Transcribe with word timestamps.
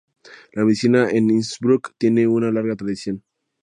La 0.53 0.63
Medicina 0.65 1.11
en 1.11 1.29
Innsbruck 1.29 1.93
tiene 1.99 2.25
una 2.27 2.49
larga 2.51 2.75
tradición. 2.75 3.21